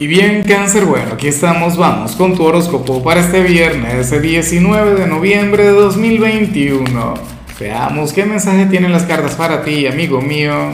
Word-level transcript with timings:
Y 0.00 0.08
bien, 0.08 0.42
cáncer, 0.42 0.86
bueno, 0.86 1.12
aquí 1.12 1.28
estamos, 1.28 1.76
vamos 1.76 2.16
con 2.16 2.34
tu 2.34 2.42
horóscopo 2.42 3.00
para 3.04 3.20
este 3.20 3.44
viernes, 3.44 4.10
el 4.10 4.22
19 4.22 4.96
de 4.96 5.06
noviembre 5.06 5.62
de 5.62 5.70
2021. 5.70 7.14
Veamos 7.60 8.12
qué 8.12 8.24
mensaje 8.24 8.66
tienen 8.66 8.90
las 8.90 9.04
cartas 9.04 9.36
para 9.36 9.62
ti, 9.62 9.86
amigo 9.86 10.20
mío. 10.20 10.72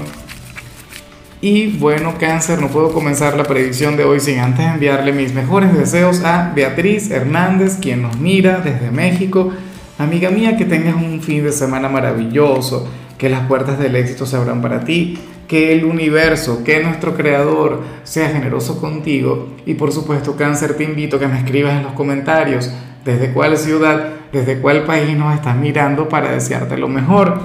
Y 1.43 1.67
bueno, 1.77 2.15
cáncer, 2.19 2.63
no 2.63 2.69
puedo 2.69 2.93
comenzar 2.93 3.37
la 3.37 3.45
predicción 3.45 3.99
de 3.99 4.05
hoy 4.05 4.21
sin 4.21 4.39
antes 4.39 4.67
enviarle 4.67 5.13
mis 5.13 5.35
mejores 5.35 5.77
deseos 5.77 6.25
a 6.25 6.53
Beatriz 6.55 7.11
Hernández, 7.11 7.77
quien 7.79 8.01
nos 8.01 8.17
mira 8.17 8.63
desde 8.65 8.91
México. 8.91 9.53
Amiga 9.99 10.31
mía, 10.31 10.57
que 10.57 10.65
tengas 10.65 10.95
un 10.95 11.21
fin 11.21 11.45
de 11.45 11.53
semana 11.53 11.91
maravilloso, 11.91 12.89
que 13.19 13.29
las 13.29 13.47
puertas 13.47 13.79
del 13.79 13.97
éxito 13.97 14.25
se 14.25 14.37
abran 14.37 14.63
para 14.63 14.81
ti, 14.83 15.19
que 15.51 15.73
el 15.73 15.85
universo, 15.85 16.63
que 16.63 16.81
nuestro 16.81 17.17
creador 17.17 17.83
sea 18.05 18.29
generoso 18.29 18.81
contigo 18.81 19.49
y 19.67 19.75
por 19.75 19.91
supuesto 19.91 20.37
cáncer 20.37 20.75
te 20.75 20.85
invito 20.85 21.17
a 21.17 21.19
que 21.19 21.27
me 21.27 21.39
escribas 21.39 21.73
en 21.73 21.83
los 21.83 21.95
comentarios 21.95 22.71
desde 23.05 23.33
cuál 23.33 23.57
ciudad, 23.57 24.11
desde 24.33 24.61
cuál 24.61 24.85
país 24.85 25.19
nos 25.19 25.35
estás 25.35 25.57
mirando 25.57 26.09
para 26.09 26.31
desearte 26.31 26.79
lo 26.79 26.87
mejor 26.87 27.37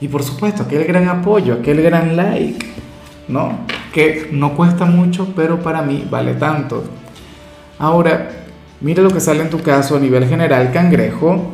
y 0.00 0.06
por 0.06 0.22
supuesto 0.22 0.62
aquel 0.62 0.84
gran 0.84 1.08
apoyo, 1.08 1.54
aquel 1.54 1.82
gran 1.82 2.16
like, 2.16 2.64
¿no? 3.26 3.58
Que 3.92 4.28
no 4.30 4.54
cuesta 4.54 4.84
mucho 4.84 5.32
pero 5.34 5.58
para 5.58 5.82
mí 5.82 6.06
vale 6.08 6.34
tanto. 6.34 6.84
Ahora, 7.80 8.30
mira 8.80 9.02
lo 9.02 9.10
que 9.10 9.18
sale 9.18 9.42
en 9.42 9.50
tu 9.50 9.60
caso 9.60 9.96
a 9.96 9.98
nivel 9.98 10.28
general, 10.28 10.70
cangrejo. 10.70 11.52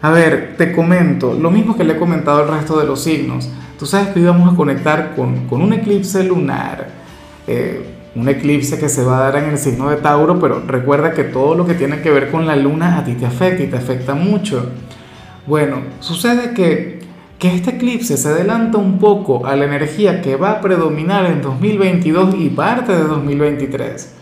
A 0.00 0.10
ver, 0.10 0.54
te 0.56 0.72
comento, 0.72 1.34
lo 1.34 1.50
mismo 1.50 1.76
que 1.76 1.82
le 1.82 1.94
he 1.94 1.98
comentado 1.98 2.42
al 2.42 2.48
resto 2.48 2.78
de 2.78 2.86
los 2.86 3.02
signos. 3.02 3.50
Tú 3.78 3.86
sabes 3.86 4.08
que 4.08 4.20
íbamos 4.20 4.52
a 4.52 4.56
conectar 4.56 5.14
con, 5.16 5.48
un 5.50 5.72
eclipse 5.72 6.22
lunar, 6.22 6.88
eh, 7.48 7.84
un 8.14 8.28
eclipse 8.28 8.78
que 8.78 8.88
se 8.88 9.02
va 9.02 9.18
a 9.18 9.30
dar 9.30 9.42
en 9.42 9.50
el 9.50 9.58
signo 9.58 9.90
de 9.90 9.96
Tauro, 9.96 10.38
pero 10.38 10.62
recuerda 10.64 11.12
que 11.12 11.24
todo 11.24 11.56
lo 11.56 11.66
que 11.66 11.74
tiene 11.74 12.00
que 12.00 12.10
ver 12.10 12.30
con 12.30 12.46
la 12.46 12.54
luna 12.54 12.98
a 12.98 13.04
ti 13.04 13.14
te 13.14 13.26
afecta 13.26 13.62
y 13.64 13.66
te 13.66 13.76
afecta 13.76 14.14
mucho. 14.14 14.70
Bueno, 15.46 15.78
sucede 15.98 16.54
que, 16.54 17.00
que 17.40 17.54
este 17.54 17.70
eclipse 17.70 18.16
se 18.16 18.28
adelanta 18.28 18.78
un 18.78 18.98
poco 19.00 19.46
a 19.46 19.56
la 19.56 19.64
energía 19.64 20.22
que 20.22 20.36
va 20.36 20.52
a 20.52 20.60
predominar 20.60 21.26
en 21.26 21.42
2022 21.42 22.36
y 22.38 22.50
parte 22.50 22.92
de 22.92 23.02
2023. 23.02 24.14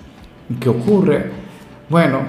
¿Qué 0.58 0.68
ocurre? 0.70 1.32
Bueno, 1.90 2.20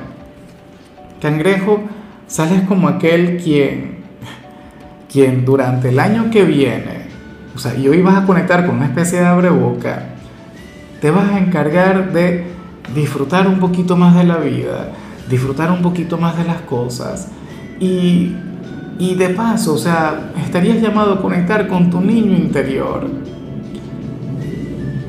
Cangrejo 1.22 1.82
sales 2.28 2.62
como 2.68 2.88
aquel 2.88 3.38
quien, 3.38 3.98
quien 5.12 5.46
durante 5.46 5.90
el 5.90 6.00
año 6.00 6.30
que 6.30 6.44
viene, 6.44 7.08
o 7.56 7.60
sea, 7.60 7.76
y 7.76 7.88
hoy 7.88 8.02
vas 8.02 8.18
a 8.18 8.26
conectar 8.26 8.66
con 8.66 8.76
una 8.76 8.86
especie 8.86 9.20
de 9.20 9.26
abreboca, 9.26 10.10
te 11.02 11.10
vas 11.10 11.32
a 11.32 11.40
encargar 11.40 12.12
de 12.12 12.46
disfrutar 12.94 13.48
un 13.48 13.60
poquito 13.60 13.96
más 13.96 14.16
de 14.16 14.26
la 14.26 14.38
vida, 14.38 14.90
disfrutar 15.30 15.72
un 15.72 15.82
poquito 15.82 16.18
más 16.18 16.38
de 16.38 16.44
las 16.44 16.62
cosas 16.62 17.30
y, 17.80 18.36
y 19.00 19.16
de 19.16 19.30
paso, 19.30 19.74
o 19.74 19.78
sea, 19.78 20.32
estarías 20.44 20.82
llamado 20.82 21.14
a 21.14 21.22
conectar 21.22 21.68
con 21.68 21.90
tu 21.90 22.02
niño 22.02 22.36
interior, 22.36 23.08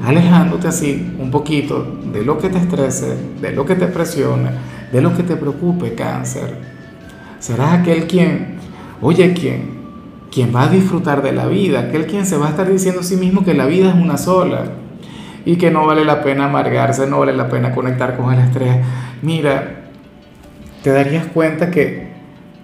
alejándote 0.05 0.69
así 0.69 1.15
un 1.19 1.31
poquito 1.31 1.99
de 2.13 2.25
lo 2.25 2.39
que 2.39 2.49
te 2.49 2.59
estrese, 2.59 3.17
de 3.41 3.53
lo 3.53 3.67
que 3.67 3.75
te 3.75 3.87
presione, 3.87 4.51
de 4.93 5.01
lo 5.01 5.15
que 5.15 5.23
te 5.23 5.37
preocupe, 5.37 5.95
cáncer. 5.95 6.78
Serás 7.39 7.81
aquel 7.81 8.07
quien, 8.07 8.57
oye, 9.01 9.33
quien, 9.33 9.79
quien 10.31 10.55
va 10.55 10.65
a 10.65 10.69
disfrutar 10.69 11.23
de 11.23 11.33
la 11.33 11.47
vida, 11.47 11.81
aquel 11.81 12.07
quien 12.07 12.27
se 12.27 12.37
va 12.37 12.47
a 12.47 12.51
estar 12.51 12.71
diciendo 12.71 13.01
a 13.01 13.05
sí 13.05 13.17
mismo 13.17 13.45
que 13.45 13.55
la 13.55 13.67
vida 13.67 13.91
es 13.91 13.95
una 13.95 14.19
sola 14.19 14.65
y 15.45 15.57
que 15.57 15.71
no 15.71 15.87
vale 15.87 16.05
la 16.05 16.23
pena 16.23 16.47
amargarse, 16.47 17.07
no 17.07 17.21
vale 17.21 17.33
la 17.33 17.49
pena 17.49 17.75
conectar 17.75 18.17
con 18.17 18.33
el 18.33 18.41
estrés. 18.41 18.77
Mira, 19.23 19.87
te 20.83 20.91
darías 20.91 21.27
cuenta 21.27 21.71
que, 21.71 22.09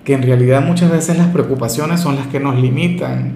que 0.04 0.14
en 0.14 0.22
realidad 0.22 0.62
muchas 0.62 0.90
veces 0.90 1.16
las 1.16 1.28
preocupaciones 1.28 2.00
son 2.00 2.16
las 2.16 2.26
que 2.26 2.40
nos 2.40 2.60
limitan, 2.60 3.32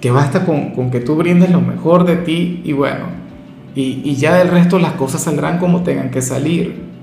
que 0.00 0.10
basta 0.10 0.44
con, 0.44 0.90
que 0.90 1.00
tú 1.00 1.14
brindes 1.14 1.50
lo 1.50 1.60
mejor 1.60 2.04
de 2.04 2.16
ti 2.16 2.62
y 2.64 2.72
bueno, 2.72 3.06
y 3.74 4.14
ya 4.14 4.36
del 4.36 4.48
resto 4.48 4.78
las 4.78 4.92
cosas 4.92 5.22
saldrán 5.22 5.58
como 5.58 5.82
tengan 5.82 6.10
que 6.10 6.22
salir. 6.22 6.93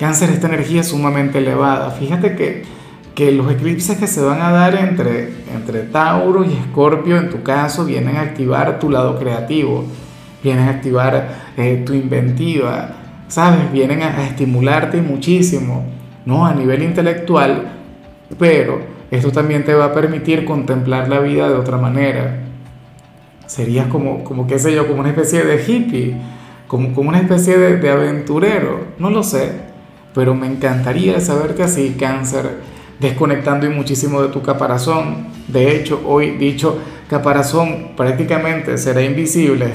Cáncer, 0.00 0.30
esta 0.30 0.48
energía 0.48 0.82
sumamente 0.82 1.40
elevada. 1.40 1.90
Fíjate 1.90 2.34
que, 2.34 2.62
que 3.14 3.32
los 3.32 3.52
eclipses 3.52 3.98
que 3.98 4.06
se 4.06 4.22
van 4.22 4.40
a 4.40 4.50
dar 4.50 4.74
entre, 4.74 5.28
entre 5.54 5.82
Tauro 5.82 6.42
y 6.42 6.54
Escorpio, 6.54 7.18
en 7.18 7.28
tu 7.28 7.42
caso, 7.42 7.84
vienen 7.84 8.16
a 8.16 8.22
activar 8.22 8.78
tu 8.78 8.88
lado 8.88 9.18
creativo, 9.18 9.84
vienen 10.42 10.68
a 10.68 10.70
activar 10.70 11.52
eh, 11.58 11.82
tu 11.84 11.92
inventiva, 11.92 12.92
¿sabes? 13.28 13.70
Vienen 13.72 14.02
a, 14.02 14.24
estimularte 14.26 15.02
muchísimo, 15.02 15.84
¿no? 16.24 16.46
A 16.46 16.54
nivel 16.54 16.82
intelectual, 16.82 17.70
pero 18.38 18.80
esto 19.10 19.30
también 19.30 19.66
te 19.66 19.74
va 19.74 19.84
a 19.84 19.92
permitir 19.92 20.46
contemplar 20.46 21.10
la 21.10 21.20
vida 21.20 21.46
de 21.46 21.56
otra 21.56 21.76
manera. 21.76 22.38
Serías 23.44 23.88
como, 23.88 24.24
como 24.24 24.46
qué 24.46 24.58
sé 24.58 24.74
yo, 24.74 24.88
como 24.88 25.00
una 25.00 25.10
especie 25.10 25.44
de 25.44 25.62
hippie, 25.62 26.16
como, 26.68 26.94
como 26.94 27.10
una 27.10 27.18
especie 27.18 27.58
de 27.58 27.90
aventurero, 27.90 28.86
no 28.98 29.10
lo 29.10 29.22
sé 29.22 29.68
pero 30.14 30.34
me 30.34 30.46
encantaría 30.46 31.20
saberte 31.20 31.62
así, 31.62 31.96
cáncer, 31.98 32.60
desconectando 32.98 33.66
y 33.66 33.70
muchísimo 33.70 34.22
de 34.22 34.28
tu 34.28 34.42
caparazón. 34.42 35.28
De 35.48 35.76
hecho, 35.76 36.02
hoy 36.06 36.32
dicho 36.32 36.78
caparazón 37.08 37.92
prácticamente 37.96 38.78
será 38.78 39.02
invisible, 39.02 39.66
eh, 39.66 39.72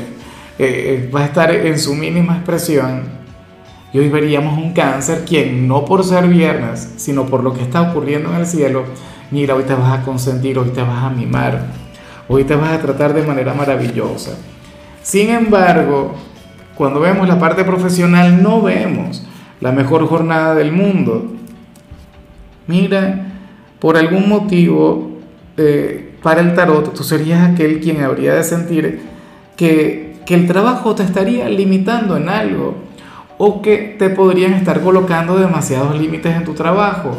eh, 0.58 1.12
va 1.14 1.22
a 1.22 1.26
estar 1.26 1.52
en 1.52 1.78
su 1.80 1.96
mínima 1.96 2.36
expresión. 2.36 3.04
Y 3.92 4.00
hoy 4.00 4.10
veríamos 4.10 4.58
un 4.58 4.74
cáncer 4.74 5.24
quien 5.26 5.68
no 5.68 5.86
por 5.86 6.04
ser 6.04 6.28
viernes, 6.28 6.94
sino 6.98 7.26
por 7.26 7.44
lo 7.44 7.54
que 7.54 7.62
está 7.62 7.82
ocurriendo 7.82 8.30
en 8.30 8.38
el 8.38 8.46
cielo, 8.46 8.84
mira, 9.32 9.56
hoy 9.56 9.64
te 9.64 9.74
vas 9.74 10.00
a 10.00 10.04
consentir, 10.04 10.60
hoy 10.60 10.70
te 10.70 10.82
vas 10.82 11.04
a 11.04 11.10
mimar, 11.10 11.66
hoy 12.28 12.44
te 12.44 12.56
vas 12.56 12.74
a 12.74 12.82
tratar 12.82 13.14
de 13.14 13.24
manera 13.24 13.54
maravillosa. 13.54 14.32
Sin 15.02 15.30
embargo, 15.30 16.14
cuando 16.76 17.00
vemos 17.00 17.28
la 17.28 17.40
parte 17.40 17.64
profesional 17.64 18.42
no 18.42 18.62
vemos 18.62 19.26
la 19.66 19.72
mejor 19.72 20.08
jornada 20.08 20.54
del 20.54 20.72
mundo. 20.72 21.26
Mira, 22.68 23.34
por 23.80 23.98
algún 23.98 24.30
motivo, 24.30 25.18
eh, 25.58 26.18
para 26.22 26.42
el 26.42 26.54
tarot, 26.54 26.94
tú 26.94 27.04
serías 27.04 27.50
aquel 27.50 27.80
quien 27.80 28.04
habría 28.04 28.36
de 28.36 28.44
sentir 28.44 29.02
que, 29.58 30.18
que 30.24 30.36
el 30.36 30.46
trabajo 30.46 30.94
te 30.94 31.02
estaría 31.02 31.50
limitando 31.50 32.16
en 32.16 32.30
algo 32.30 32.76
o 33.40 33.64
que 33.64 33.96
te 33.98 34.12
podrían 34.12 34.54
estar 34.54 34.82
colocando 34.82 35.36
demasiados 35.36 36.00
límites 36.00 36.36
en 36.36 36.44
tu 36.44 36.54
trabajo. 36.54 37.18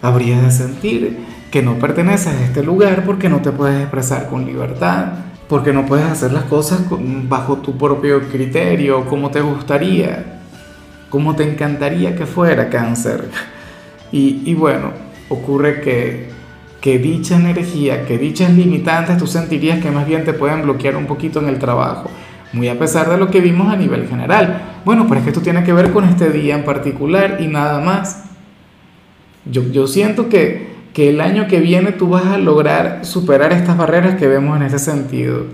Habrías 0.00 0.42
de 0.42 0.50
sentir 0.52 1.18
que 1.50 1.62
no 1.62 1.74
perteneces 1.74 2.28
a 2.28 2.44
este 2.44 2.62
lugar 2.62 3.04
porque 3.04 3.28
no 3.28 3.42
te 3.42 3.52
puedes 3.52 3.78
expresar 3.78 4.30
con 4.30 4.46
libertad, 4.46 5.08
porque 5.50 5.74
no 5.74 5.84
puedes 5.84 6.06
hacer 6.06 6.32
las 6.32 6.44
cosas 6.44 6.80
bajo 7.28 7.58
tu 7.58 7.76
propio 7.76 8.26
criterio, 8.30 9.04
como 9.04 9.30
te 9.30 9.42
gustaría 9.42 10.38
como 11.12 11.36
te 11.36 11.44
encantaría 11.44 12.16
que 12.16 12.24
fuera 12.24 12.70
cáncer. 12.70 13.28
Y, 14.10 14.54
bueno, 14.54 14.92
ocurre 15.28 15.82
que, 15.82 16.30
que 16.80 16.98
dicha 16.98 17.36
energía, 17.36 18.06
que 18.06 18.16
dichas 18.16 18.50
limitantes, 18.50 19.18
tú 19.18 19.26
sentirías 19.26 19.80
que 19.80 19.90
más 19.90 20.06
bien 20.06 20.24
te 20.24 20.32
pueden 20.32 20.62
bloquear 20.62 20.96
un 20.96 21.04
poquito 21.04 21.38
en 21.40 21.48
el 21.48 21.58
trabajo, 21.58 22.10
muy 22.54 22.68
a 22.68 22.78
pesar 22.78 23.10
de 23.10 23.18
lo 23.18 23.30
que 23.30 23.42
vimos 23.42 23.70
a 23.70 23.76
nivel 23.76 24.08
general. 24.08 24.80
Bueno, 24.86 25.04
pero 25.06 25.18
es 25.18 25.24
que 25.24 25.30
esto 25.30 25.42
tiene 25.42 25.62
que 25.64 25.74
ver 25.74 25.92
con 25.92 26.04
este 26.04 26.30
día 26.30 26.54
en 26.54 26.64
particular 26.64 27.36
y 27.40 27.46
nada 27.46 27.80
más. 27.80 28.24
Yo, 29.44 29.70
yo 29.70 29.86
siento 29.86 30.30
que, 30.30 30.68
que 30.94 31.10
el 31.10 31.20
año 31.20 31.46
que 31.46 31.60
viene 31.60 31.92
tú 31.92 32.08
vas 32.08 32.24
a 32.24 32.38
lograr 32.38 33.04
superar 33.04 33.52
estas 33.52 33.76
barreras 33.76 34.14
que 34.16 34.28
vemos 34.28 34.56
en 34.56 34.62
ese 34.62 34.78
sentido. 34.78 35.44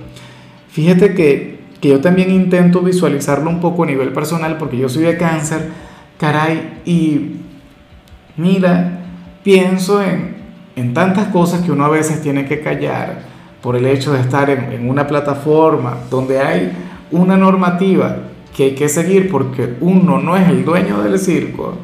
Fíjate 0.71 1.15
que 1.15 1.58
que 1.81 1.89
yo 1.89 2.01
también 2.01 2.31
intento 2.31 2.81
visualizarlo 2.81 3.51
un 3.51 3.61
poco 3.61 3.85
a 3.85 3.87
nivel 3.87 4.13
personal 4.13 4.57
porque 4.59 4.79
yo 4.79 4.89
soy 4.89 5.05
de 5.05 5.17
cáncer, 5.17 5.69
caray, 6.19 6.81
y 6.85 7.37
mira, 8.37 9.01
pienso 9.43 10.03
en, 10.03 10.37
en 10.77 10.95
tantas 10.95 11.29
cosas 11.29 11.63
que 11.63 11.73
uno 11.73 11.85
a 11.85 11.89
veces 11.89 12.21
tiene 12.21 12.47
que 12.47 12.61
callar 12.61 13.23
por 13.63 13.77
el 13.77 13.87
hecho 13.87 14.13
de 14.13 14.21
estar 14.21 14.51
en, 14.51 14.73
en 14.73 14.89
una 14.89 15.07
plataforma 15.07 15.99
donde 16.11 16.41
hay 16.41 16.73
una 17.11 17.37
normativa 17.37 18.17
que 18.57 18.65
hay 18.65 18.75
que 18.75 18.89
seguir 18.89 19.31
porque 19.31 19.77
uno 19.81 20.21
no 20.21 20.37
es 20.37 20.49
el 20.49 20.65
dueño 20.65 21.01
del 21.03 21.19
circo. 21.19 21.75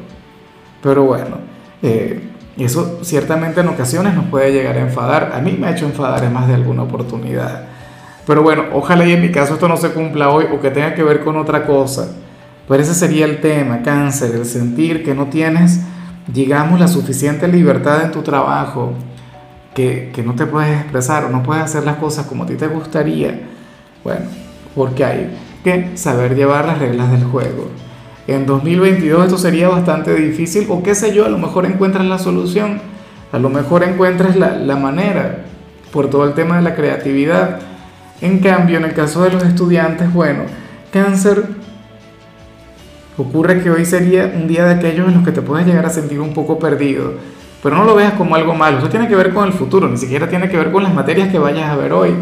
Pero 0.83 1.05
bueno, 1.05 1.37
eh, 1.81 2.21
eso 2.57 2.99
ciertamente 3.01 3.61
en 3.61 3.69
ocasiones 3.69 4.13
nos 4.13 4.25
puede 4.25 4.51
llegar 4.51 4.77
a 4.77 4.81
enfadar. 4.81 5.31
A 5.33 5.39
mí 5.39 5.55
me 5.59 5.67
ha 5.67 5.71
hecho 5.71 5.85
enfadar 5.85 6.23
en 6.23 6.33
más 6.33 6.47
de 6.47 6.53
alguna 6.53 6.83
oportunidad. 6.83 7.65
Pero 8.25 8.41
bueno, 8.41 8.65
ojalá 8.73 9.05
y 9.05 9.13
en 9.13 9.21
mi 9.21 9.31
caso 9.31 9.53
esto 9.53 9.67
no 9.67 9.77
se 9.77 9.91
cumpla 9.91 10.29
hoy 10.29 10.45
o 10.51 10.59
que 10.59 10.71
tenga 10.71 10.95
que 10.95 11.03
ver 11.03 11.23
con 11.23 11.37
otra 11.37 11.65
cosa. 11.65 12.07
Pero 12.67 12.81
ese 12.81 12.95
sería 12.95 13.25
el 13.25 13.41
tema, 13.41 13.83
cáncer, 13.83 14.33
el 14.35 14.45
sentir 14.45 15.03
que 15.03 15.13
no 15.13 15.27
tienes, 15.27 15.81
digamos, 16.27 16.79
la 16.79 16.87
suficiente 16.87 17.47
libertad 17.47 18.03
en 18.03 18.11
tu 18.11 18.23
trabajo, 18.23 18.93
que, 19.75 20.11
que 20.13 20.23
no 20.23 20.33
te 20.33 20.47
puedes 20.47 20.81
expresar 20.81 21.25
o 21.25 21.29
no 21.29 21.43
puedes 21.43 21.63
hacer 21.63 21.83
las 21.83 21.97
cosas 21.97 22.25
como 22.25 22.43
a 22.43 22.47
ti 22.47 22.55
te 22.55 22.67
gustaría. 22.67 23.41
Bueno, 24.03 24.25
porque 24.73 25.05
hay 25.05 25.37
que 25.63 25.95
saber 25.95 26.35
llevar 26.35 26.65
las 26.65 26.79
reglas 26.79 27.11
del 27.11 27.25
juego. 27.25 27.69
En 28.27 28.47
2022 28.47 29.25
esto 29.25 29.37
sería 29.37 29.69
bastante 29.69 30.15
difícil 30.15 30.65
o 30.69 30.81
qué 30.81 30.95
sé 30.95 31.13
yo, 31.13 31.25
a 31.25 31.29
lo 31.29 31.37
mejor 31.37 31.65
encuentras 31.65 32.05
la 32.05 32.17
solución, 32.17 32.81
a 33.31 33.37
lo 33.37 33.49
mejor 33.49 33.83
encuentras 33.83 34.35
la, 34.35 34.57
la 34.57 34.75
manera 34.75 35.45
por 35.91 36.09
todo 36.09 36.25
el 36.25 36.33
tema 36.33 36.55
de 36.57 36.63
la 36.63 36.75
creatividad. 36.75 37.59
En 38.21 38.39
cambio, 38.39 38.77
en 38.77 38.85
el 38.85 38.93
caso 38.93 39.23
de 39.23 39.31
los 39.31 39.43
estudiantes, 39.43 40.11
bueno, 40.13 40.43
cáncer, 40.91 41.43
ocurre 43.17 43.61
que 43.61 43.69
hoy 43.69 43.85
sería 43.85 44.31
un 44.33 44.47
día 44.47 44.65
de 44.65 44.75
aquellos 44.75 45.07
en 45.07 45.15
los 45.15 45.23
que 45.23 45.31
te 45.31 45.41
puedes 45.41 45.67
llegar 45.67 45.85
a 45.85 45.89
sentir 45.89 46.21
un 46.21 46.33
poco 46.33 46.57
perdido, 46.57 47.13
pero 47.61 47.75
no 47.75 47.83
lo 47.83 47.95
veas 47.95 48.13
como 48.13 48.35
algo 48.35 48.53
malo, 48.53 48.77
eso 48.77 48.89
tiene 48.89 49.07
que 49.07 49.15
ver 49.15 49.33
con 49.33 49.47
el 49.47 49.53
futuro, 49.53 49.89
ni 49.89 49.97
siquiera 49.97 50.29
tiene 50.29 50.49
que 50.49 50.57
ver 50.57 50.71
con 50.71 50.83
las 50.83 50.93
materias 50.93 51.29
que 51.29 51.39
vayas 51.39 51.69
a 51.69 51.75
ver 51.75 51.91
hoy. 51.91 52.13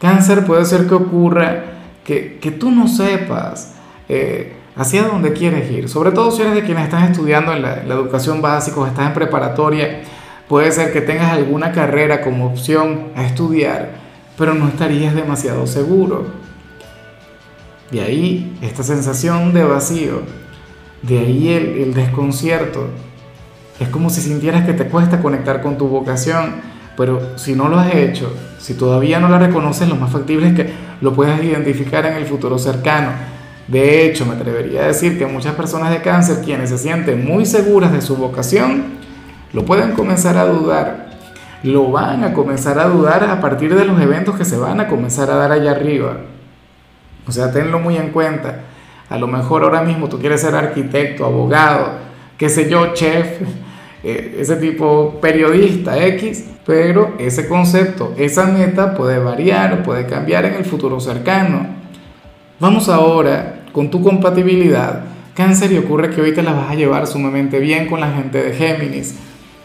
Cáncer 0.00 0.44
puede 0.44 0.64
ser 0.64 0.86
que 0.86 0.94
ocurra 0.94 1.64
que, 2.04 2.38
que 2.40 2.50
tú 2.50 2.70
no 2.70 2.88
sepas 2.88 3.74
eh, 4.08 4.56
hacia 4.74 5.04
dónde 5.04 5.32
quieres 5.32 5.70
ir, 5.70 5.88
sobre 5.88 6.10
todo 6.10 6.30
si 6.30 6.42
eres 6.42 6.54
de 6.54 6.64
quienes 6.64 6.84
están 6.84 7.04
estudiando 7.04 7.52
en 7.52 7.62
la, 7.62 7.84
la 7.84 7.94
educación 7.94 8.40
básica 8.42 8.80
o 8.80 8.86
estás 8.86 9.06
en 9.06 9.14
preparatoria, 9.14 10.00
puede 10.48 10.72
ser 10.72 10.92
que 10.92 11.02
tengas 11.02 11.32
alguna 11.32 11.70
carrera 11.70 12.22
como 12.22 12.46
opción 12.46 13.08
a 13.14 13.24
estudiar, 13.24 14.09
pero 14.40 14.54
no 14.54 14.68
estarías 14.68 15.14
demasiado 15.14 15.66
seguro. 15.66 16.24
De 17.90 18.00
ahí 18.00 18.56
esta 18.62 18.82
sensación 18.82 19.52
de 19.52 19.64
vacío, 19.64 20.22
de 21.02 21.18
ahí 21.18 21.48
el, 21.50 21.92
desconcierto. 21.92 22.88
Es 23.78 23.90
como 23.90 24.08
si 24.08 24.22
sintieras 24.22 24.64
que 24.64 24.72
te 24.72 24.86
cuesta 24.86 25.20
conectar 25.20 25.60
con 25.60 25.76
tu 25.76 25.88
vocación, 25.88 26.54
pero 26.96 27.36
si 27.36 27.54
no 27.54 27.68
lo 27.68 27.78
has 27.78 27.94
hecho, 27.94 28.32
si 28.58 28.72
todavía 28.72 29.20
no 29.20 29.28
la 29.28 29.38
reconoces, 29.38 29.86
lo 29.86 29.96
más 29.96 30.10
factible 30.10 30.48
es 30.48 30.54
que 30.54 30.70
lo 31.02 31.12
puedas 31.12 31.42
identificar 31.44 32.06
en 32.06 32.14
el 32.14 32.24
futuro 32.24 32.58
cercano. 32.58 33.10
De 33.68 34.06
hecho, 34.06 34.24
me 34.24 34.36
atrevería 34.36 34.84
a 34.84 34.86
decir 34.86 35.18
que 35.18 35.26
muchas 35.26 35.54
personas 35.54 35.90
de 35.90 36.00
cáncer, 36.00 36.40
quienes 36.42 36.70
se 36.70 36.78
sienten 36.78 37.26
muy 37.26 37.44
seguras 37.44 37.92
de 37.92 38.00
su 38.00 38.16
vocación, 38.16 38.84
lo 39.52 39.66
pueden 39.66 39.92
comenzar 39.92 40.38
a 40.38 40.46
dudar. 40.46 41.09
Lo 41.62 41.90
van 41.90 42.24
a 42.24 42.32
comenzar 42.32 42.78
a 42.78 42.86
dudar 42.86 43.24
a 43.24 43.40
partir 43.40 43.74
de 43.74 43.84
los 43.84 44.00
eventos 44.00 44.36
que 44.36 44.44
se 44.44 44.56
van 44.56 44.80
a 44.80 44.88
comenzar 44.88 45.30
a 45.30 45.36
dar 45.36 45.52
allá 45.52 45.72
arriba. 45.72 46.16
O 47.26 47.32
sea, 47.32 47.52
tenlo 47.52 47.78
muy 47.78 47.96
en 47.96 48.10
cuenta. 48.10 48.60
A 49.10 49.18
lo 49.18 49.26
mejor 49.26 49.64
ahora 49.64 49.82
mismo 49.82 50.08
tú 50.08 50.18
quieres 50.18 50.40
ser 50.40 50.54
arquitecto, 50.54 51.26
abogado, 51.26 51.92
qué 52.38 52.48
sé 52.48 52.70
yo, 52.70 52.94
chef, 52.94 53.40
eh, 54.04 54.36
ese 54.38 54.56
tipo 54.56 55.18
periodista 55.20 55.98
X, 56.06 56.46
pero 56.64 57.14
ese 57.18 57.46
concepto, 57.48 58.14
esa 58.16 58.46
meta 58.46 58.94
puede 58.94 59.18
variar, 59.18 59.82
puede 59.82 60.06
cambiar 60.06 60.46
en 60.46 60.54
el 60.54 60.64
futuro 60.64 60.98
cercano. 60.98 61.66
Vamos 62.58 62.88
ahora 62.88 63.64
con 63.72 63.90
tu 63.90 64.02
compatibilidad. 64.02 65.04
Cáncer 65.34 65.72
y 65.72 65.78
ocurre 65.78 66.10
que 66.10 66.20
hoy 66.20 66.32
te 66.32 66.42
la 66.42 66.52
vas 66.52 66.70
a 66.70 66.74
llevar 66.74 67.06
sumamente 67.06 67.58
bien 67.60 67.86
con 67.86 68.00
la 68.00 68.10
gente 68.10 68.42
de 68.42 68.52
Géminis 68.52 69.14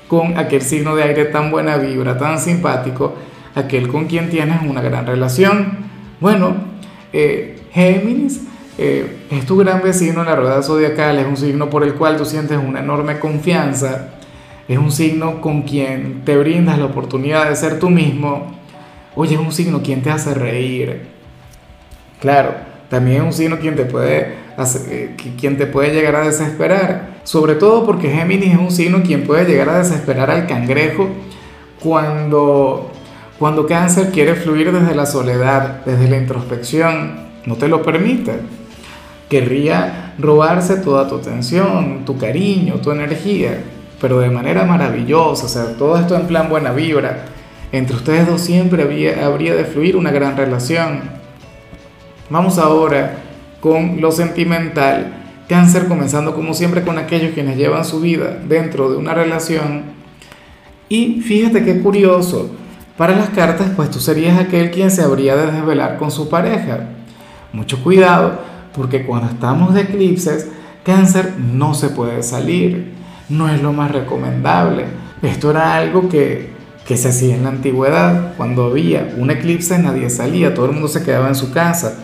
con 0.07 0.38
aquel 0.38 0.62
signo 0.62 0.96
de 0.96 1.04
aire 1.04 1.25
tan 1.25 1.52
buena 1.52 1.78
vibra, 1.78 2.18
tan 2.18 2.40
simpático, 2.40 3.16
aquel 3.56 3.88
con 3.88 4.06
quien 4.06 4.30
tienes 4.30 4.62
una 4.62 4.81
gran 4.81 5.06
relación. 5.06 5.86
Bueno, 6.19 6.56
eh, 7.12 7.60
Géminis 7.72 8.42
eh, 8.78 9.25
es 9.31 9.46
tu 9.46 9.57
gran 9.57 9.81
vecino 9.81 10.22
en 10.22 10.28
la 10.28 10.36
rueda 10.36 10.62
zodiacal, 10.62 11.18
es 11.18 11.25
un 11.25 11.38
signo 11.38 11.69
por 11.69 11.84
el 11.84 11.94
cual 11.96 12.18
tú 12.18 12.25
sientes 12.25 12.57
una 12.57 12.80
enorme 12.80 13.19
confianza, 13.19 14.10
es 14.68 14.78
un 14.78 14.92
signo 14.92 15.42
con 15.42 15.63
quien 15.63 16.24
te 16.25 16.38
brindas 16.38 16.78
la 16.78 16.86
oportunidad 16.86 17.50
de 17.50 17.56
ser 17.56 17.80
tú 17.80 17.90
mismo. 17.90 18.56
Oye, 19.16 19.36
es 19.36 19.40
un 19.40 19.52
signo 19.52 19.81
quien 19.81 20.02
te 20.02 20.12
hace 20.12 20.34
reír. 20.34 21.04
Claro, 22.19 22.56
también 22.90 23.18
es 23.18 23.24
un 23.24 23.34
signo 23.34 23.60
quien 23.60 23.75
te 23.75 23.86
puede 23.86 24.46
eh, 24.90 25.16
quien 25.38 25.57
te 25.57 25.68
puede 25.68 25.94
llegar 25.94 26.16
a 26.16 26.25
desesperar. 26.25 27.15
Sobre 27.25 27.56
todo 27.56 27.88
porque 27.88 28.12
Géminis 28.12 28.54
es 28.54 28.60
un 28.60 28.72
signo 28.72 29.01
quien 29.01 29.24
puede 29.24 29.45
llegar 29.45 29.68
a 29.69 29.80
desesperar 29.80 30.30
al 30.30 30.45
cangrejo 30.45 31.10
cuando, 31.81 32.92
cuando 33.39 33.66
cáncer 33.66 34.12
quiere 34.12 34.36
fluir 34.36 34.72
desde 34.72 34.94
la 34.94 35.07
soledad, 35.07 35.83
desde 35.86 36.07
la 36.07 36.18
introspección. 36.18 37.25
No 37.48 37.56
te 37.56 37.68
lo 37.68 37.81
permite. 37.81 38.33
Querría 39.27 40.13
robarse 40.19 40.77
toda 40.77 41.07
tu 41.07 41.16
atención, 41.16 42.06
tu 42.06 42.16
cariño, 42.19 42.75
tu 42.75 42.92
energía, 42.92 43.60
pero 44.00 44.19
de 44.19 44.30
manera 44.30 44.63
maravillosa. 44.66 45.45
O 45.45 45.50
sea, 45.50 45.78
todo 45.78 45.98
esto 45.98 46.16
en 46.16 46.28
plan 46.28 46.48
buena 46.48 46.74
vibra. 46.74 47.25
Entre 47.71 47.95
ustedes 47.95 48.28
dos 48.28 48.42
siempre 48.42 48.83
habría 48.83 49.56
de 49.56 49.66
fluir 49.66 49.98
una 49.98 50.12
gran 50.12 50.38
relación. 50.38 51.01
Vamos 52.30 52.60
ahora 52.60 53.18
con 53.60 54.00
lo 54.00 54.12
sentimental. 54.12 55.15
Cáncer 55.47 55.88
comenzando 55.88 56.33
como 56.33 56.53
siempre 56.53 56.83
con 56.83 56.97
aquellos 56.97 57.33
quienes 57.33 57.57
llevan 57.57 57.86
su 57.86 58.00
vida 58.00 58.39
dentro 58.47 58.89
de 58.89 58.97
una 58.97 59.13
relación. 59.13 59.83
Y 60.89 61.21
fíjate 61.21 61.63
qué 61.63 61.81
curioso, 61.81 62.50
para 62.97 63.15
las 63.15 63.30
cartas 63.30 63.71
pues 63.75 63.92
tú 63.92 64.00
serías 64.00 64.39
aquel 64.39 64.71
quien 64.71 64.92
se 64.92 65.03
habría 65.03 65.36
de 65.36 65.51
desvelar 65.51 65.97
con 65.97 66.12
su 66.12 66.30
pareja. 66.30 66.88
Mucho 67.53 67.83
cuidado, 67.83 68.39
porque 68.75 69.06
cuando 69.06 69.30
estamos 69.30 69.74
de 69.74 69.81
eclipses, 69.81 70.50
cáncer 70.83 71.33
no 71.38 71.74
se 71.74 71.89
puede 71.89 72.24
salir, 72.24 72.94
no 73.30 73.50
es 73.50 73.62
lo 73.62 73.74
más 73.74 73.92
recomendable. 73.92 74.86
Esto 75.21 75.51
era 75.51 75.75
algo 75.75 76.09
que, 76.09 76.50
que 76.88 76.97
se 76.97 77.09
hacía 77.09 77.36
en 77.36 77.44
la 77.44 77.50
antigüedad, 77.50 78.36
cuando 78.38 78.65
había 78.65 79.13
un 79.18 79.31
eclipse 79.31 79.77
nadie 79.80 80.09
salía, 80.09 80.53
todo 80.53 80.65
el 80.65 80.74
mundo 80.74 80.88
se 80.88 81.03
quedaba 81.03 81.27
en 81.27 81.36
su 81.36 81.51
casa 81.51 81.97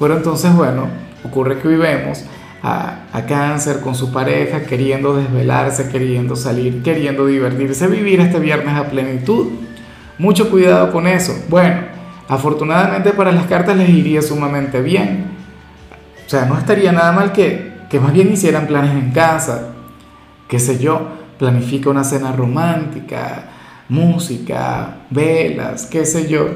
pero 0.00 0.16
entonces, 0.16 0.56
bueno, 0.56 0.88
ocurre 1.22 1.58
que 1.58 1.68
hoy 1.68 1.76
a, 2.62 3.24
cáncer 3.26 3.80
con 3.80 3.94
su 3.94 4.12
pareja 4.12 4.62
queriendo 4.62 5.16
desvelarse, 5.16 5.88
queriendo 5.88 6.36
salir, 6.36 6.82
queriendo 6.82 7.26
divertirse, 7.26 7.86
vivir 7.86 8.20
este 8.20 8.38
viernes 8.38 8.76
a 8.76 8.88
plenitud. 8.88 9.48
Mucho 10.18 10.50
cuidado 10.50 10.92
con 10.92 11.06
eso. 11.06 11.34
Bueno, 11.48 11.82
afortunadamente 12.28 13.12
para 13.12 13.32
las 13.32 13.46
cartas 13.46 13.76
les 13.76 13.88
iría 13.88 14.22
sumamente 14.22 14.80
bien. 14.80 15.26
O 16.26 16.28
sea, 16.30 16.44
no 16.44 16.58
estaría 16.58 16.92
nada 16.92 17.12
mal 17.12 17.32
que, 17.32 17.72
que 17.88 17.98
más 17.98 18.12
bien 18.12 18.32
hicieran 18.32 18.66
planes 18.66 18.92
en 18.92 19.10
casa. 19.12 19.72
Qué 20.48 20.58
sé 20.58 20.78
yo, 20.78 21.08
planifica 21.38 21.90
una 21.90 22.04
cena 22.04 22.32
romántica, 22.32 23.44
música, 23.88 24.98
velas, 25.10 25.86
qué 25.86 26.04
sé 26.04 26.28
yo. 26.28 26.48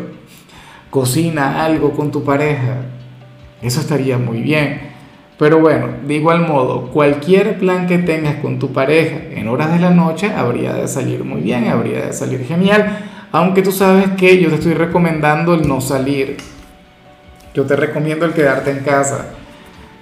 Cocina 0.91 1.65
algo 1.65 1.93
con 1.93 2.11
tu 2.11 2.23
pareja 2.23 2.83
eso 3.65 3.81
estaría 3.81 4.19
muy 4.19 4.43
bien. 4.43 4.94
Pero 5.45 5.59
bueno, 5.59 5.89
de 6.07 6.15
igual 6.15 6.49
modo, 6.49 6.87
cualquier 6.87 7.59
plan 7.59 7.87
que 7.87 7.99
tengas 7.99 8.37
con 8.37 8.59
tu 8.59 8.73
pareja 8.73 9.19
en 9.31 9.47
horas 9.47 9.75
de 9.75 9.79
la 9.79 9.91
noche 9.91 10.33
habría 10.35 10.73
de 10.73 10.89
salir 10.89 11.23
muy 11.23 11.43
bien, 11.43 11.69
habría 11.69 12.07
de 12.07 12.15
salir 12.15 12.47
genial. 12.47 13.01
Aunque 13.31 13.61
tú 13.61 13.71
sabes 13.71 14.09
que 14.17 14.41
yo 14.41 14.49
te 14.49 14.55
estoy 14.55 14.73
recomendando 14.73 15.53
el 15.53 15.69
no 15.69 15.83
salir. 15.83 16.39
Yo 17.53 17.67
te 17.67 17.77
recomiendo 17.77 18.25
el 18.25 18.33
quedarte 18.33 18.71
en 18.71 18.79
casa. 18.79 19.35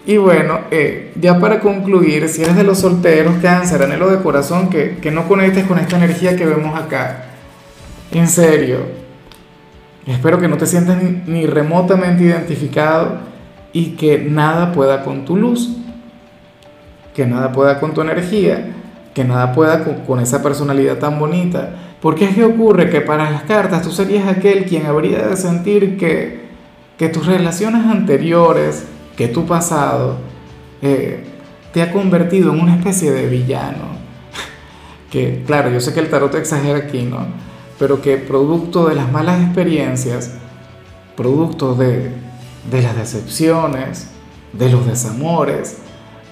Y 0.07 0.17
bueno, 0.17 0.61
eh, 0.71 1.11
ya 1.21 1.41
para 1.41 1.59
concluir, 1.59 2.29
si 2.29 2.45
eres 2.45 2.55
de 2.55 2.63
los 2.63 2.79
solteros, 2.79 3.35
cáncer, 3.43 3.83
anhelo 3.83 4.13
de 4.13 4.23
corazón, 4.23 4.71
que, 4.71 4.99
que 4.99 5.11
no 5.11 5.27
conectes 5.27 5.67
con 5.67 5.77
esta 5.81 5.97
energía 5.97 6.37
que 6.37 6.47
vemos 6.47 6.79
acá. 6.79 7.25
En 8.13 8.29
serio. 8.29 8.79
Espero 10.07 10.39
que 10.39 10.47
no 10.47 10.57
te 10.57 10.67
sientas 10.67 11.03
ni, 11.03 11.21
ni 11.27 11.47
remotamente 11.47 12.23
identificado 12.23 13.32
y 13.73 13.91
que 13.91 14.19
nada 14.19 14.73
pueda 14.73 15.03
con 15.03 15.25
tu 15.25 15.37
luz, 15.37 15.71
que 17.15 17.27
nada 17.27 17.53
pueda 17.53 17.81
con 17.81 17.95
tu 17.95 18.01
energía, 18.01 18.75
que 19.15 19.25
nada 19.25 19.53
pueda 19.53 19.85
con, 19.85 20.21
esa 20.21 20.43
personalidad 20.43 20.99
tan 20.99 21.19
bonita. 21.19 21.71
Porque 22.01 22.25
es 22.25 22.35
que 22.35 22.45
ocurre 22.45 22.91
que 22.91 23.01
para 23.01 23.31
las 23.31 23.43
cartas 23.43 23.83
tú 23.83 23.91
serías 23.91 24.27
aquel 24.27 24.65
quien 24.65 24.87
habría 24.87 25.27
de 25.29 25.37
sentir 25.37 25.97
que, 25.97 26.43
que 26.99 27.09
tus 27.09 27.27
relaciones 27.27 27.87
anteriores, 27.87 28.87
que 29.17 29.29
tu 29.29 29.47
pasado, 29.47 30.17
eh, 30.81 31.25
te 31.73 31.83
ha 31.83 31.93
convertido 31.93 32.53
en 32.53 32.61
una 32.61 32.77
especie 32.77 33.11
de 33.11 33.27
villano. 33.29 34.03
Que 35.11 35.43
claro, 35.47 35.69
yo 35.71 35.79
sé 35.79 35.93
que 35.93 36.01
el 36.01 36.09
tarot 36.09 36.35
exagera 36.35 36.79
aquí, 36.79 37.03
¿no? 37.03 37.27
Pero 37.79 38.01
que 38.01 38.17
producto 38.17 38.89
de 38.89 38.95
las 38.95 39.13
malas 39.13 39.43
experiencias, 39.43 40.39
producto 41.17 41.75
de, 41.75 42.13
de 42.71 42.83
las 42.83 42.97
decepciones, 42.97 44.09
de 44.53 44.71
los 44.71 44.87
desamores, 44.87 45.79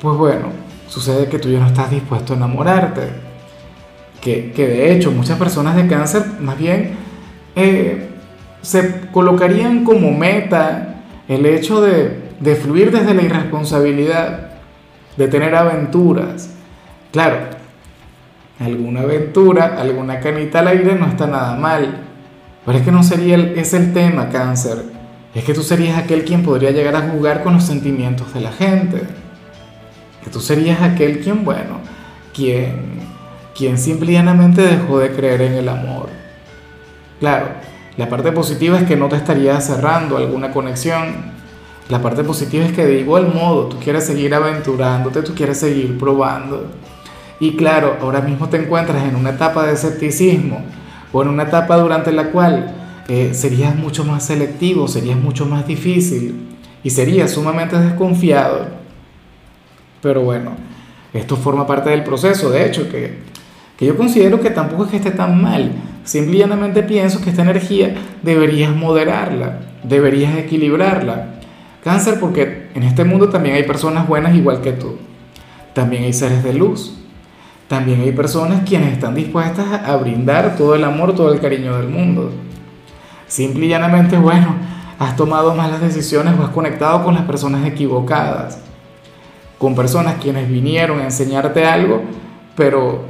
pues 0.01 0.17
bueno, 0.17 0.47
sucede 0.89 1.29
que 1.29 1.39
tú 1.39 1.49
ya 1.49 1.61
no 1.61 1.67
estás 1.67 1.91
dispuesto 1.91 2.33
a 2.33 2.37
enamorarte. 2.37 3.31
Que, 4.21 4.53
de 4.55 4.93
hecho 4.93 5.11
muchas 5.13 5.39
personas 5.39 5.77
de 5.77 5.87
cáncer 5.87 6.27
más 6.41 6.59
bien 6.59 6.95
eh, 7.57 8.11
se 8.61 9.09
colocarían 9.13 9.83
como 9.83 10.11
meta 10.13 10.97
el 11.27 11.47
hecho 11.47 11.81
de, 11.81 12.31
de 12.39 12.55
fluir 12.55 12.91
desde 12.91 13.15
la 13.15 13.23
irresponsabilidad, 13.23 14.51
de 15.17 15.29
tener 15.29 15.55
aventuras. 15.55 16.51
Claro, 17.13 17.39
alguna 18.59 19.01
aventura, 19.01 19.77
alguna 19.81 20.21
canita 20.21 20.61
al 20.61 20.69
aire 20.69 20.97
no 20.97 21.07
está 21.07 21.27
nada 21.27 21.57
mal, 21.57 22.01
pero 22.67 22.77
es 22.77 22.85
que 22.85 22.93
no 22.93 23.03
sería 23.03 23.37
el, 23.37 23.59
es 23.59 23.73
el 23.73 23.95
tema 23.95 24.29
cáncer 24.29 25.00
es 25.35 25.45
que 25.45 25.55
tú 25.55 25.63
serías 25.63 25.97
aquel 25.97 26.25
quien 26.25 26.43
podría 26.43 26.71
llegar 26.73 26.97
a 26.97 27.09
jugar 27.09 27.43
con 27.43 27.55
los 27.55 27.65
sentimientos 27.65 28.35
de 28.35 28.41
la 28.41 28.53
gente. 28.53 29.03
Que 30.25 30.31
tú 30.31 30.41
serías 30.41 30.83
aquel 30.83 31.21
quien, 31.21 31.45
bueno, 31.45 31.79
quien, 32.35 33.01
quien 33.57 33.79
simplemente 33.79 34.63
dejó 34.63 34.99
de 34.99 35.13
creer 35.13 35.43
en 35.43 35.53
el 35.55 35.69
amor. 35.69 36.09
Claro, 37.21 37.49
la 37.97 38.09
parte 38.09 38.33
positiva 38.33 38.79
es 38.79 38.85
que 38.85 38.97
no 38.97 39.09
te 39.09 39.17
estaría 39.17 39.61
cerrando 39.61 40.17
alguna 40.17 40.51
conexión. 40.51 41.41
La 41.89 42.03
parte 42.03 42.25
positiva 42.25 42.65
es 42.65 42.73
que 42.73 42.87
de 42.87 43.01
igual 43.01 43.33
modo 43.33 43.67
tú 43.67 43.79
quieres 43.79 44.07
seguir 44.07 44.35
aventurándote, 44.35 45.23
tú 45.23 45.35
quieres 45.35 45.59
seguir 45.59 45.99
probando. 45.99 46.67
Y 47.39 47.57
claro, 47.57 47.97
ahora 48.01 48.21
mismo 48.21 48.49
te 48.49 48.57
encuentras 48.57 49.05
en 49.05 49.17
una 49.17 49.31
etapa 49.31 49.67
de 49.67 49.75
escepticismo 49.75 50.63
o 51.13 51.23
en 51.23 51.29
una 51.29 51.45
etapa 51.45 51.77
durante 51.77 52.13
la 52.13 52.31
cual 52.31 52.80
eh, 53.13 53.35
serías 53.35 53.75
mucho 53.75 54.05
más 54.05 54.25
selectivo, 54.25 54.87
serías 54.87 55.19
mucho 55.19 55.45
más 55.45 55.67
difícil 55.67 56.47
y 56.85 56.91
serías 56.91 57.33
sumamente 57.33 57.77
desconfiado. 57.77 58.69
Pero 60.01 60.21
bueno, 60.21 60.53
esto 61.13 61.35
forma 61.35 61.67
parte 61.67 61.91
del 61.91 62.05
proceso, 62.05 62.51
de 62.51 62.65
hecho, 62.65 62.89
que, 62.89 63.19
que 63.77 63.85
yo 63.85 63.97
considero 63.97 64.39
que 64.39 64.51
tampoco 64.51 64.85
es 64.85 64.91
que 64.91 64.99
esté 64.99 65.11
tan 65.11 65.43
mal. 65.43 65.73
Simplemente 66.05 66.85
pienso 66.85 67.21
que 67.21 67.31
esta 67.31 67.43
energía 67.43 67.97
deberías 68.23 68.77
moderarla, 68.77 69.59
deberías 69.83 70.37
equilibrarla. 70.37 71.41
Cáncer 71.83 72.21
porque 72.21 72.69
en 72.77 72.85
este 72.85 73.03
mundo 73.03 73.29
también 73.29 73.57
hay 73.57 73.65
personas 73.65 74.07
buenas 74.07 74.37
igual 74.37 74.61
que 74.61 74.71
tú. 74.71 74.99
También 75.75 76.05
hay 76.05 76.13
seres 76.13 76.45
de 76.45 76.55
luz. 76.55 76.95
También 77.67 78.03
hay 78.03 78.13
personas 78.13 78.63
quienes 78.69 78.93
están 78.93 79.17
dispuestas 79.17 79.67
a 79.85 79.97
brindar 79.97 80.55
todo 80.57 80.77
el 80.77 80.85
amor, 80.85 81.17
todo 81.17 81.33
el 81.33 81.41
cariño 81.41 81.77
del 81.77 81.89
mundo. 81.89 82.31
Simple 83.31 83.67
y 83.67 83.69
llanamente, 83.69 84.19
bueno, 84.19 84.57
has 84.99 85.15
tomado 85.15 85.55
malas 85.55 85.81
decisiones 85.81 86.35
o 86.37 86.43
has 86.43 86.51
conectado 86.51 87.05
con 87.05 87.15
las 87.15 87.23
personas 87.27 87.65
equivocadas. 87.65 88.59
Con 89.57 89.77
personas 89.77 90.17
quienes 90.21 90.51
vinieron 90.51 90.99
a 90.99 91.05
enseñarte 91.05 91.65
algo, 91.65 92.03
pero, 92.57 93.05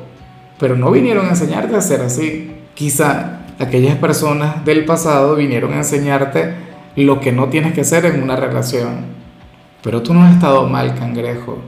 pero 0.59 0.77
no 0.77 0.91
vinieron 0.91 1.25
a 1.25 1.31
enseñarte 1.31 1.75
a 1.75 1.81
ser 1.81 2.03
así. 2.03 2.53
Quizá 2.75 3.41
aquellas 3.59 3.97
personas 3.97 4.63
del 4.63 4.85
pasado 4.85 5.37
vinieron 5.37 5.73
a 5.73 5.79
enseñarte 5.79 6.55
lo 6.97 7.19
que 7.19 7.33
no 7.33 7.49
tienes 7.49 7.73
que 7.73 7.81
hacer 7.81 8.05
en 8.05 8.23
una 8.23 8.37
relación. 8.37 9.07
Pero 9.83 10.03
tú 10.03 10.13
no 10.13 10.23
has 10.23 10.35
estado 10.35 10.67
mal, 10.69 10.97
cangrejo. 10.97 11.61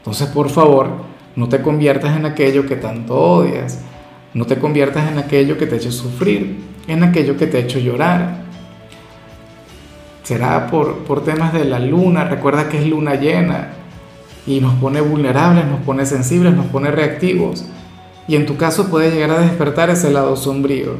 Entonces, 0.00 0.28
por 0.28 0.50
favor, 0.50 0.90
no 1.34 1.48
te 1.48 1.62
conviertas 1.62 2.14
en 2.14 2.26
aquello 2.26 2.66
que 2.66 2.76
tanto 2.76 3.16
odias. 3.16 3.80
No 4.34 4.44
te 4.44 4.58
conviertas 4.58 5.10
en 5.10 5.18
aquello 5.18 5.56
que 5.56 5.66
te 5.66 5.76
eche 5.76 5.90
sufrir 5.90 6.69
en 6.92 7.04
aquello 7.04 7.36
que 7.36 7.46
te 7.46 7.56
ha 7.56 7.60
hecho 7.60 7.78
llorar. 7.78 8.40
Será 10.22 10.66
por, 10.68 10.98
por 11.04 11.24
temas 11.24 11.52
de 11.52 11.64
la 11.64 11.78
luna, 11.78 12.24
recuerda 12.24 12.68
que 12.68 12.78
es 12.78 12.86
luna 12.86 13.14
llena 13.14 13.72
y 14.46 14.60
nos 14.60 14.74
pone 14.74 15.00
vulnerables, 15.00 15.66
nos 15.66 15.80
pone 15.80 16.06
sensibles, 16.06 16.54
nos 16.54 16.66
pone 16.66 16.90
reactivos. 16.90 17.64
Y 18.28 18.36
en 18.36 18.46
tu 18.46 18.56
caso 18.56 18.88
puede 18.90 19.10
llegar 19.10 19.30
a 19.30 19.40
despertar 19.40 19.90
ese 19.90 20.10
lado 20.10 20.36
sombrío, 20.36 20.94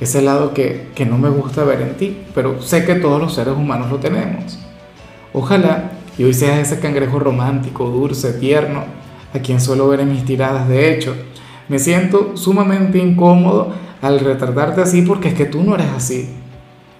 ese 0.00 0.20
lado 0.20 0.52
que, 0.52 0.88
que 0.94 1.06
no 1.06 1.16
me 1.16 1.30
gusta 1.30 1.64
ver 1.64 1.80
en 1.80 1.96
ti, 1.96 2.18
pero 2.34 2.60
sé 2.60 2.84
que 2.84 2.96
todos 2.96 3.20
los 3.20 3.34
seres 3.34 3.54
humanos 3.54 3.90
lo 3.90 3.96
tenemos. 3.98 4.58
Ojalá 5.32 5.92
y 6.18 6.24
hoy 6.24 6.34
seas 6.34 6.58
ese 6.58 6.80
cangrejo 6.80 7.18
romántico, 7.18 7.88
dulce, 7.88 8.32
tierno, 8.34 8.84
a 9.32 9.38
quien 9.38 9.60
suelo 9.60 9.88
ver 9.88 10.00
en 10.00 10.12
mis 10.12 10.24
tiradas. 10.24 10.68
De 10.68 10.92
hecho, 10.92 11.14
me 11.68 11.78
siento 11.78 12.36
sumamente 12.36 12.98
incómodo 12.98 13.72
al 14.00 14.20
retratarte 14.20 14.82
así 14.82 15.02
porque 15.02 15.28
es 15.28 15.34
que 15.34 15.46
tú 15.46 15.62
no 15.62 15.74
eres 15.74 15.88
así. 15.96 16.28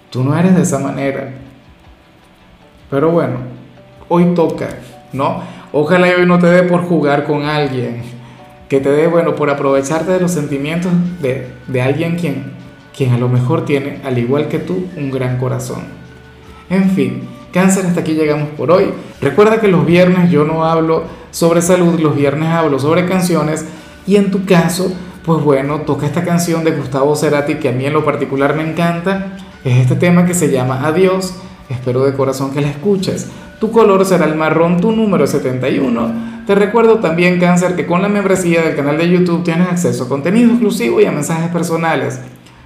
Tú 0.09 0.23
no 0.23 0.37
eres 0.37 0.55
de 0.55 0.63
esa 0.63 0.79
manera. 0.79 1.33
Pero 2.89 3.11
bueno, 3.11 3.37
hoy 4.07 4.33
toca, 4.33 4.69
¿no? 5.13 5.41
Ojalá 5.71 6.07
hoy 6.17 6.25
no 6.25 6.39
te 6.39 6.47
dé 6.47 6.63
por 6.63 6.81
jugar 6.81 7.25
con 7.25 7.43
alguien. 7.43 8.01
Que 8.67 8.79
te 8.79 8.89
dé, 8.89 9.07
bueno, 9.07 9.35
por 9.35 9.49
aprovecharte 9.49 10.11
de 10.11 10.19
los 10.19 10.31
sentimientos 10.31 10.91
de, 11.21 11.47
de 11.67 11.81
alguien 11.81 12.15
quien, 12.17 12.51
quien 12.95 13.13
a 13.13 13.17
lo 13.17 13.29
mejor 13.29 13.65
tiene, 13.65 13.99
al 14.03 14.17
igual 14.17 14.47
que 14.47 14.59
tú, 14.59 14.87
un 14.95 15.11
gran 15.11 15.37
corazón. 15.37 15.83
En 16.69 16.89
fin, 16.91 17.27
cáncer, 17.51 17.85
hasta 17.85 18.01
aquí 18.01 18.13
llegamos 18.13 18.49
por 18.49 18.71
hoy. 18.71 18.91
Recuerda 19.21 19.59
que 19.59 19.67
los 19.67 19.85
viernes 19.85 20.29
yo 20.31 20.45
no 20.45 20.65
hablo 20.65 21.03
sobre 21.31 21.61
salud, 21.61 21.99
los 21.99 22.15
viernes 22.15 22.49
hablo 22.49 22.79
sobre 22.79 23.05
canciones 23.05 23.65
y 24.05 24.15
en 24.15 24.31
tu 24.31 24.45
caso 24.45 24.91
pues 25.29 25.43
bueno, 25.43 25.81
toca 25.81 26.07
esta 26.07 26.23
canción 26.23 26.63
de 26.63 26.71
Gustavo 26.71 27.15
Cerati 27.15 27.57
que 27.57 27.69
a 27.69 27.71
mí 27.71 27.85
en 27.85 27.93
lo 27.93 28.03
particular 28.03 28.55
me 28.55 28.67
encanta. 28.67 29.37
Es 29.63 29.77
este 29.77 29.95
tema 29.95 30.25
que 30.25 30.33
se 30.33 30.49
llama 30.49 30.87
Adiós. 30.87 31.35
Espero 31.69 32.03
de 32.03 32.15
corazón 32.15 32.49
que 32.49 32.61
la 32.61 32.69
escuches. 32.69 33.27
Tu 33.59 33.69
color 33.71 34.03
será 34.05 34.25
el 34.25 34.33
marrón, 34.33 34.81
tu 34.81 34.91
número 34.91 35.27
71. 35.27 36.45
Te 36.47 36.55
recuerdo 36.55 36.97
también, 36.97 37.39
Cáncer, 37.39 37.75
que 37.75 37.85
con 37.85 38.01
la 38.01 38.09
membresía 38.09 38.63
del 38.63 38.75
canal 38.75 38.97
de 38.97 39.07
YouTube 39.07 39.43
tienes 39.43 39.69
acceso 39.69 40.05
a 40.05 40.09
contenido 40.09 40.49
exclusivo 40.49 40.99
y 40.99 41.05
a 41.05 41.11
mensajes 41.11 41.51
personales. 41.51 42.19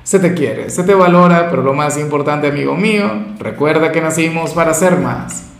Se 0.04 0.20
te 0.20 0.34
quiere, 0.34 0.70
se 0.70 0.84
te 0.84 0.94
valora, 0.94 1.50
pero 1.50 1.64
lo 1.64 1.74
más 1.74 1.98
importante, 1.98 2.48
amigo 2.48 2.78
mío, 2.78 3.12
recuerda 3.40 3.92
que 3.92 4.00
nacimos 4.00 4.52
para 4.52 4.74
ser 4.74 5.00
más. 5.00 5.53